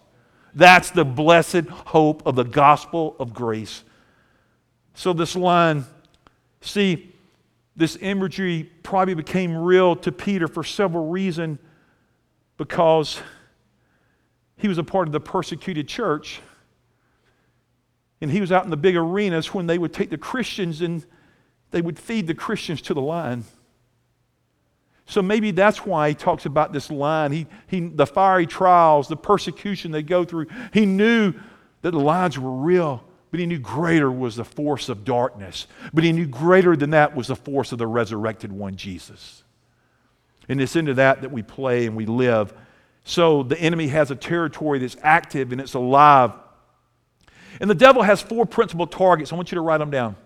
[0.58, 3.84] That's the blessed hope of the gospel of grace.
[4.96, 5.86] So, this lion,
[6.62, 7.14] see,
[7.76, 11.60] this imagery probably became real to Peter for several reasons
[12.58, 13.22] because
[14.58, 16.42] he was a part of the persecuted church.
[18.20, 21.06] And he was out in the big arenas when they would take the Christians and
[21.70, 23.46] they would feed the Christians to the lion.
[25.08, 27.32] So maybe that's why he talks about this lion.
[27.32, 30.48] He, he, the fiery trials, the persecution they go through.
[30.74, 31.34] He knew
[31.82, 35.68] that the lions were real, but he knew greater was the force of darkness.
[35.94, 39.44] But he knew greater than that was the force of the resurrected one, Jesus.
[40.50, 42.54] And it's into that that we play and we live.
[43.06, 46.34] So the enemy has a territory that's active and it's alive.
[47.62, 49.32] And the devil has four principal targets.
[49.32, 50.18] I want you to write them down.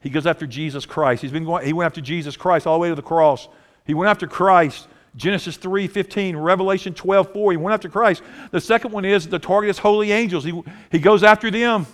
[0.00, 1.20] He goes after Jesus Christ.
[1.20, 3.48] He's been going, he went after Jesus Christ all the way to the cross.
[3.84, 4.88] He went after Christ.
[5.14, 7.52] Genesis 3 15, Revelation 12 4.
[7.52, 8.22] He went after Christ.
[8.50, 10.44] The second one is the target is holy angels.
[10.44, 11.86] He, he goes after them.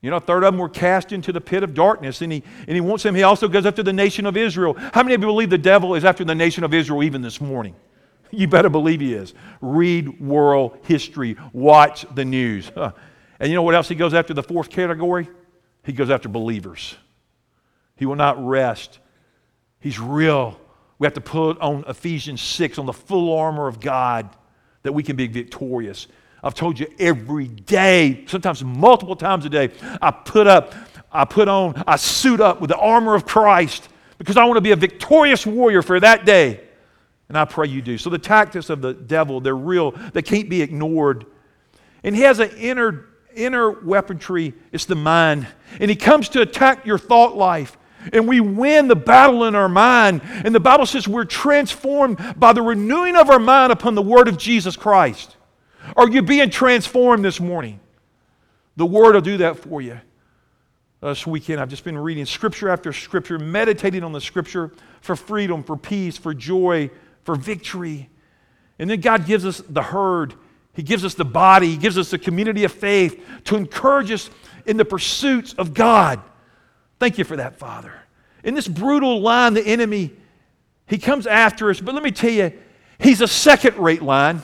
[0.00, 2.42] You know, a third of them were cast into the pit of darkness, and he,
[2.68, 3.14] and he wants them.
[3.14, 4.74] He also goes after the nation of Israel.
[4.92, 7.40] How many of you believe the devil is after the nation of Israel even this
[7.40, 7.74] morning?
[8.30, 9.32] You better believe he is.
[9.60, 12.70] Read world history, watch the news.
[13.40, 14.32] And you know what else he goes after?
[14.32, 15.28] The fourth category?
[15.82, 16.94] He goes after believers.
[17.96, 19.00] He will not rest.
[19.80, 20.58] He's real.
[20.98, 24.28] We have to put on Ephesians 6 on the full armor of God
[24.82, 26.06] that we can be victorious.
[26.42, 30.74] I've told you every day, sometimes multiple times a day, I put up,
[31.10, 34.60] I put on, I suit up with the armor of Christ because I want to
[34.60, 36.60] be a victorious warrior for that day.
[37.28, 37.96] And I pray you do.
[37.96, 41.24] So the tactics of the devil, they're real, they can't be ignored.
[42.02, 45.46] And he has an inner, inner weaponry, it's the mind.
[45.80, 47.78] And he comes to attack your thought life
[48.12, 50.20] and we win the battle in our mind.
[50.24, 54.28] And the Bible says we're transformed by the renewing of our mind upon the word
[54.28, 55.36] of Jesus Christ.
[55.96, 57.80] Are you being transformed this morning?
[58.76, 60.00] The word will do that for you.
[61.02, 65.14] Uh, this weekend, I've just been reading scripture after scripture, meditating on the scripture for
[65.14, 66.90] freedom, for peace, for joy,
[67.24, 68.08] for victory.
[68.78, 70.34] And then God gives us the herd,
[70.72, 74.30] He gives us the body, He gives us the community of faith to encourage us
[74.64, 76.22] in the pursuits of God.
[76.98, 77.92] Thank you for that, Father.
[78.42, 80.12] In this brutal lion, the enemy,
[80.86, 82.52] he comes after us, but let me tell you,
[82.98, 84.42] he's a second rate lion.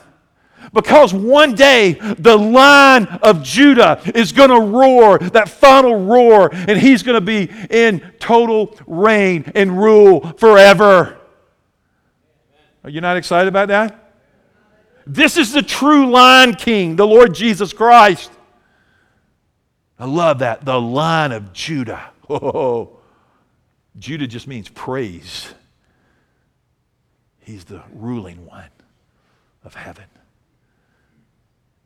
[0.73, 6.79] Because one day the lion of Judah is going to roar, that final roar, and
[6.79, 11.19] he's going to be in total reign and rule forever.
[12.85, 14.13] Are you not excited about that?
[15.07, 18.31] This is the true lion king, the Lord Jesus Christ.
[19.99, 20.65] I love that.
[20.65, 22.10] The lion of Judah.
[22.31, 22.99] Oh,
[23.99, 25.53] Judah just means praise.
[27.41, 28.71] He's the ruling one
[29.65, 30.05] of heaven.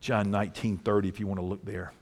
[0.01, 1.93] John 19 30, if you want to look there.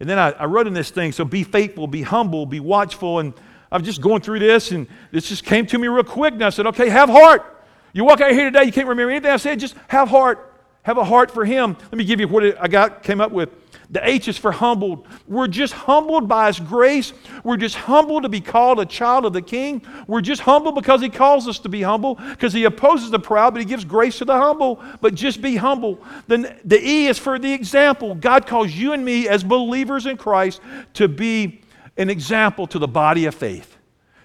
[0.00, 3.18] And then I, I wrote in this thing so be faithful, be humble, be watchful.
[3.18, 3.34] And
[3.70, 6.34] I'm just going through this, and this just came to me real quick.
[6.34, 7.56] And I said, okay, have heart.
[7.92, 10.44] You walk out here today, you can't remember anything I said, just have heart.
[10.82, 11.76] Have a heart for Him.
[11.82, 13.50] Let me give you what I got, came up with.
[13.90, 15.06] The H is for humbled.
[15.26, 17.14] We're just humbled by His grace.
[17.42, 19.82] We're just humbled to be called a child of the King.
[20.06, 23.54] We're just humble because He calls us to be humble, because He opposes the proud,
[23.54, 24.82] but He gives grace to the humble.
[25.00, 25.98] But just be humble.
[26.26, 28.14] Then the E is for the example.
[28.14, 30.60] God calls you and me as believers in Christ
[30.94, 31.62] to be
[31.96, 33.76] an example to the body of faith.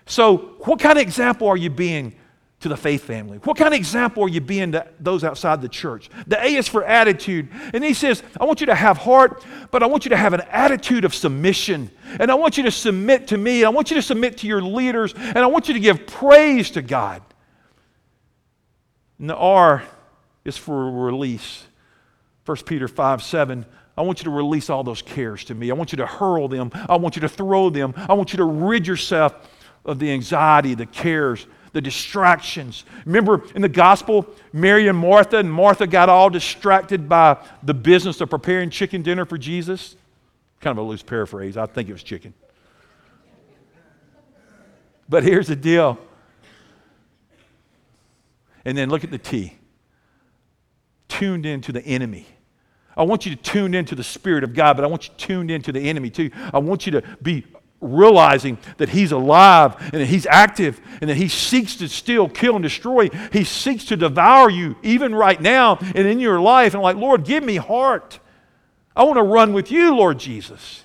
[0.06, 2.16] So, what kind of example are you being
[2.64, 3.40] to the faith family?
[3.40, 6.10] What kind of example are you being to those outside the church?
[6.28, 7.50] The A is for attitude.
[7.74, 10.34] And he says, I want you to have heart, but I want you to have
[10.34, 11.92] an attitude of submission.
[12.20, 13.64] And I want you to submit to me.
[13.64, 15.14] and I want you to submit to your leaders.
[15.14, 17.22] And I want you to give praise to God.
[19.20, 19.84] And the R
[20.46, 21.66] is for release.
[22.46, 23.66] 1 Peter 5 7.
[23.98, 25.70] I want you to release all those cares to me.
[25.70, 26.72] I want you to hurl them.
[26.74, 27.94] I want you to throw them.
[27.98, 29.34] I want you to rid yourself
[29.84, 32.86] of the anxiety, the cares the distractions.
[33.06, 38.22] Remember in the gospel, Mary and Martha, and Martha got all distracted by the business
[38.22, 39.96] of preparing chicken dinner for Jesus.
[40.62, 41.58] Kind of a loose paraphrase.
[41.58, 42.34] I think it was chicken.
[45.10, 46.00] But here's the deal.
[48.64, 49.58] And then look at the T.
[51.10, 52.28] Tuned into the enemy.
[52.96, 55.52] I want you to tune into the Spirit of God, but I want you tuned
[55.52, 56.30] into the enemy too.
[56.54, 57.46] I want you to be
[57.84, 62.56] realizing that he's alive and that he's active and that he seeks to steal, kill,
[62.56, 63.10] and destroy.
[63.32, 66.74] He seeks to devour you even right now and in your life.
[66.74, 68.20] And like, Lord, give me heart.
[68.96, 70.84] I want to run with you, Lord Jesus.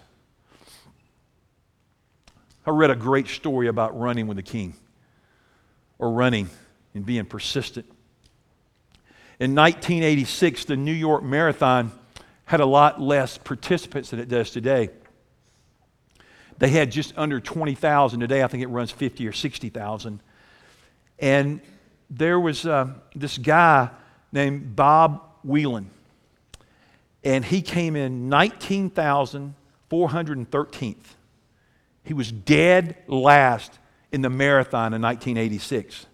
[2.66, 4.74] I read a great story about running with the king
[5.98, 6.50] or running
[6.94, 7.86] and being persistent.
[9.40, 11.92] In 1986, the New York Marathon
[12.44, 14.90] had a lot less participants than it does today.
[16.58, 18.20] They had just under 20,000.
[18.20, 20.20] Today, I think it runs 50 or 60,000.
[21.18, 21.60] And
[22.10, 23.88] there was uh, this guy
[24.32, 25.90] named Bob Wieland,
[27.24, 30.96] and he came in 19,413th.
[32.04, 33.78] He was dead last
[34.12, 36.06] in the marathon in 1986.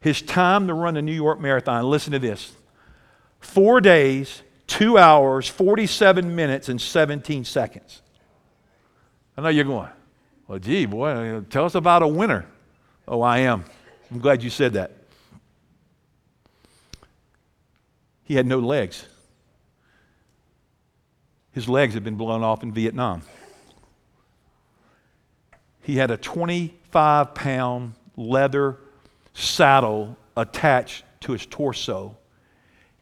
[0.00, 2.52] His time to run the New York Marathon, listen to this
[3.40, 8.02] four days, two hours, 47 minutes, and 17 seconds.
[9.38, 9.88] I know you're going,
[10.48, 12.44] well, gee, boy, tell us about a winner.
[13.06, 13.64] Oh, I am.
[14.10, 14.90] I'm glad you said that.
[18.24, 19.06] He had no legs.
[21.52, 23.22] His legs had been blown off in Vietnam.
[25.82, 28.78] He had a 25 pound leather
[29.34, 32.16] saddle attached to his torso,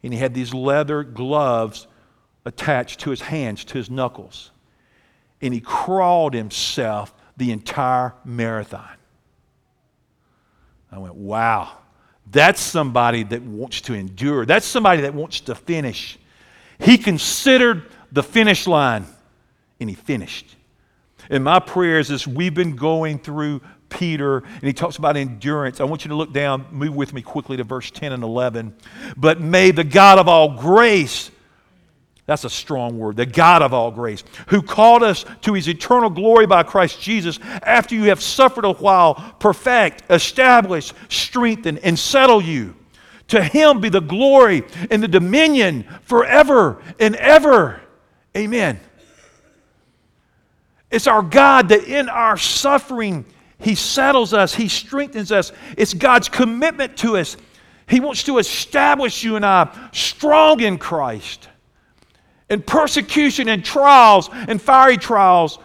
[0.03, 1.87] and he had these leather gloves
[2.45, 4.51] attached to his hands, to his knuckles.
[5.41, 8.89] And he crawled himself the entire marathon.
[10.91, 11.77] I went, wow,
[12.31, 14.45] that's somebody that wants to endure.
[14.45, 16.17] That's somebody that wants to finish.
[16.79, 19.05] He considered the finish line
[19.79, 20.55] and he finished.
[21.29, 25.79] And my prayers as we've been going through Peter, and he talks about endurance.
[25.79, 28.75] I want you to look down, move with me quickly to verse 10 and 11.
[29.15, 31.31] But may the God of all grace,
[32.27, 36.09] that's a strong word, the God of all grace, who called us to his eternal
[36.09, 42.41] glory by Christ Jesus, after you have suffered a while, perfect, establish, strengthen, and settle
[42.41, 42.75] you.
[43.29, 47.81] To him be the glory and the dominion forever and ever.
[48.35, 48.79] Amen.
[50.91, 53.25] It's our God that in our suffering,
[53.57, 55.53] He settles us, He strengthens us.
[55.77, 57.37] It's God's commitment to us.
[57.87, 61.47] He wants to establish you and I strong in Christ.
[62.49, 65.59] And persecution and trials and fiery trials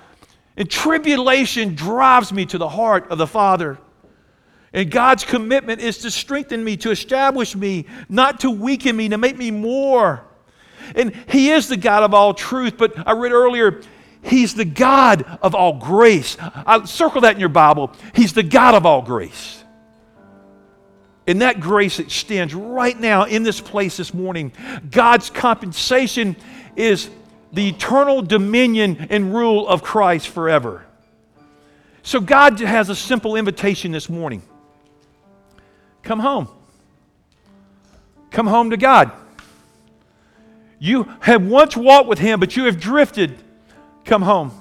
[0.56, 3.78] and tribulation drives me to the heart of the Father.
[4.72, 9.18] And God's commitment is to strengthen me, to establish me, not to weaken me, to
[9.18, 10.24] make me more.
[10.94, 12.76] And He is the God of all truth.
[12.78, 13.82] But I read earlier,
[14.22, 16.36] He's the God of all grace.
[16.40, 17.92] I circle that in your Bible.
[18.14, 19.62] He's the God of all grace.
[21.26, 24.52] And that grace extends right now in this place this morning.
[24.90, 26.36] God's compensation
[26.76, 27.10] is
[27.52, 30.84] the eternal dominion and rule of Christ forever.
[32.02, 34.42] So God has a simple invitation this morning
[36.02, 36.48] come home.
[38.30, 39.12] Come home to God.
[40.78, 43.38] You have once walked with Him, but you have drifted
[44.04, 44.52] come home.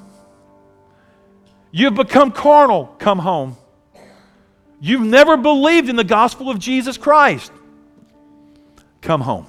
[1.71, 3.57] You've become carnal, come home.
[4.79, 7.51] You've never believed in the gospel of Jesus Christ,
[9.01, 9.45] come home.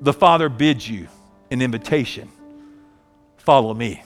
[0.00, 1.08] The Father bids you
[1.50, 2.30] an invitation
[3.38, 4.02] follow me.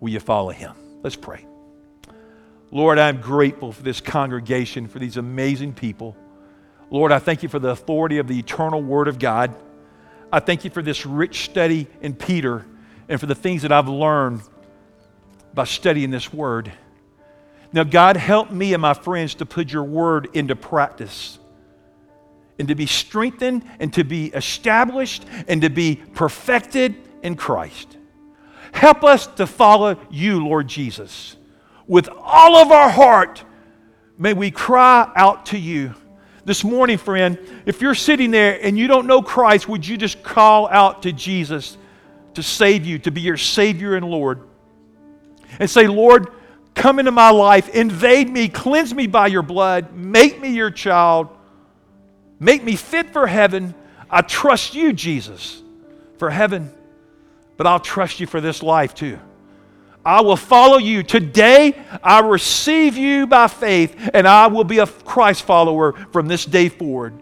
[0.00, 0.74] Will you follow him?
[1.02, 1.46] Let's pray.
[2.70, 6.14] Lord, I'm grateful for this congregation, for these amazing people.
[6.90, 9.54] Lord, I thank you for the authority of the eternal Word of God.
[10.30, 12.66] I thank you for this rich study in Peter
[13.08, 14.42] and for the things that I've learned
[15.54, 16.70] by studying this word.
[17.72, 21.38] Now, God, help me and my friends to put your word into practice
[22.58, 27.96] and to be strengthened and to be established and to be perfected in Christ.
[28.72, 31.36] Help us to follow you, Lord Jesus.
[31.86, 33.44] With all of our heart,
[34.18, 35.94] may we cry out to you
[36.46, 40.22] this morning, friend, if you're sitting there and you don't know Christ, would you just
[40.22, 41.76] call out to Jesus
[42.34, 44.42] to save you, to be your Savior and Lord?
[45.58, 46.28] And say, Lord,
[46.72, 51.35] come into my life, invade me, cleanse me by your blood, make me your child,
[52.38, 53.74] make me fit for heaven.
[54.10, 55.62] I trust you, Jesus,
[56.18, 56.70] for heaven,
[57.56, 59.18] but I'll trust you for this life too.
[60.04, 61.02] I will follow you.
[61.02, 66.44] Today, I receive you by faith, and I will be a Christ follower from this
[66.44, 67.14] day forward.